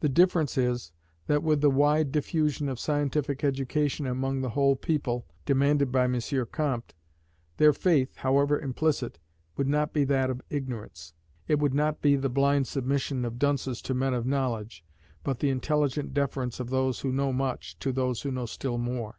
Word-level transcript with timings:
The 0.00 0.08
difference 0.08 0.56
is, 0.56 0.92
that 1.26 1.42
with 1.42 1.60
the 1.60 1.68
wide 1.68 2.10
diffusion 2.10 2.70
of 2.70 2.80
scientific 2.80 3.44
education 3.44 4.06
among 4.06 4.40
the 4.40 4.48
whole 4.48 4.76
people, 4.76 5.26
demanded 5.44 5.92
by 5.92 6.04
M. 6.04 6.18
Comte, 6.50 6.94
their 7.58 7.74
faith, 7.74 8.16
however 8.16 8.58
implicit, 8.58 9.18
would 9.58 9.68
not 9.68 9.92
be 9.92 10.04
that 10.04 10.30
of 10.30 10.40
ignorance: 10.48 11.12
it 11.48 11.58
would 11.58 11.74
not 11.74 12.00
be 12.00 12.16
the 12.16 12.30
blind 12.30 12.66
submission 12.66 13.26
of 13.26 13.38
dunces 13.38 13.82
to 13.82 13.92
men 13.92 14.14
of 14.14 14.24
knowledge, 14.24 14.86
but 15.22 15.40
the 15.40 15.50
intelligent 15.50 16.14
deference 16.14 16.58
of 16.58 16.70
those 16.70 17.00
who 17.00 17.12
know 17.12 17.30
much, 17.30 17.78
to 17.80 17.92
those 17.92 18.22
who 18.22 18.30
know 18.30 18.46
still 18.46 18.78
more. 18.78 19.18